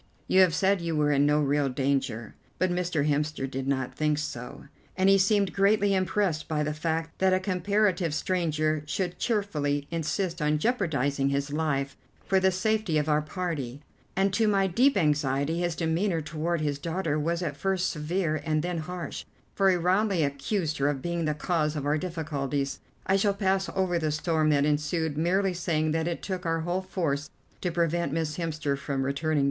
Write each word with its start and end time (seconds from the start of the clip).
You 0.27 0.41
have 0.41 0.55
said 0.55 0.81
you 0.81 0.95
were 0.95 1.11
in 1.11 1.27
no 1.27 1.39
real 1.41 1.69
danger, 1.69 2.33
but 2.57 2.71
Mr. 2.71 3.07
Hemster 3.07 3.47
did 3.47 3.67
not 3.67 3.93
think 3.93 4.17
so, 4.17 4.63
and 4.97 5.09
he 5.09 5.19
seemed 5.19 5.53
greatly 5.53 5.93
impressed 5.93 6.47
by 6.47 6.63
the 6.63 6.73
fact 6.73 7.19
that 7.19 7.33
a 7.35 7.39
comparative 7.39 8.11
stranger 8.15 8.81
should 8.87 9.19
cheerfully 9.19 9.87
insist 9.91 10.41
on 10.41 10.57
jeopardizing 10.57 11.29
his 11.29 11.51
life 11.53 11.95
for 12.25 12.39
the 12.39 12.49
safety 12.49 12.97
of 12.97 13.07
our 13.09 13.21
party, 13.21 13.83
and 14.15 14.33
to 14.33 14.47
my 14.47 14.65
deep 14.65 14.97
anxiety 14.97 15.59
his 15.59 15.75
demeanour 15.75 16.19
toward 16.19 16.61
his 16.61 16.79
daughter 16.79 17.19
was 17.19 17.43
at 17.43 17.55
first 17.55 17.87
severe 17.91 18.41
and 18.43 18.63
then 18.63 18.79
harsh, 18.79 19.23
for 19.53 19.69
he 19.69 19.75
roundly 19.75 20.23
accused 20.23 20.79
her 20.79 20.89
of 20.89 21.03
being 21.03 21.25
the 21.25 21.35
cause 21.35 21.75
of 21.75 21.85
our 21.85 21.99
difficulties. 21.99 22.79
I 23.05 23.17
shall 23.17 23.35
pass 23.35 23.69
over 23.75 23.99
the 23.99 24.09
storm 24.11 24.49
that 24.49 24.65
ensued, 24.65 25.15
merely 25.15 25.53
saying 25.53 25.91
that 25.91 26.07
it 26.07 26.23
took 26.23 26.43
our 26.43 26.61
whole 26.61 26.81
force 26.81 27.29
to 27.61 27.69
prevent 27.71 28.11
Miss 28.11 28.37
Hemster 28.37 28.75
from 28.75 29.03
returning 29.03 29.35
to 29.35 29.39
Seoul." 29.39 29.39